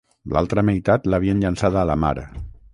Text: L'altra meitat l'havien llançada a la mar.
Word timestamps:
L'altra 0.35 0.63
meitat 0.69 1.05
l'havien 1.13 1.45
llançada 1.45 1.83
a 1.83 1.87
la 1.93 2.01
mar. 2.07 2.15